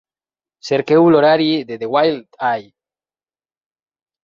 [0.69, 2.69] Cerqueu l'horari de The Wild Eye.